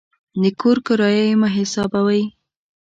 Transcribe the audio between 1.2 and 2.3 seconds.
یې مه حسابوئ.